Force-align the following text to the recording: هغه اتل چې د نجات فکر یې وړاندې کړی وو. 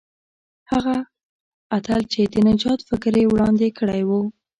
هغه 0.71 0.95
اتل 1.77 2.01
چې 2.13 2.21
د 2.33 2.35
نجات 2.47 2.79
فکر 2.89 3.13
یې 3.21 3.25
وړاندې 3.29 3.67
کړی 3.77 4.01
وو. 4.09 4.21